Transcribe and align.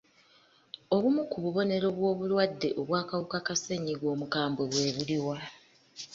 Obumu 0.95 1.21
ku 1.31 1.37
bubonero 1.43 1.87
bw'obulwadde 1.97 2.69
obw'akawuka 2.81 3.37
ka 3.45 3.53
ssennyiga 3.57 4.05
omukambwe 4.13 4.63
bwe 4.71 4.87
buliwa? 4.95 5.37